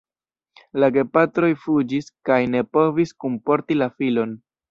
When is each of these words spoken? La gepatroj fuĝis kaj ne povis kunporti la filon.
La 0.83 0.87
gepatroj 0.95 1.49
fuĝis 1.65 2.09
kaj 2.29 2.39
ne 2.55 2.63
povis 2.77 3.13
kunporti 3.25 3.81
la 3.83 3.91
filon. 4.01 4.37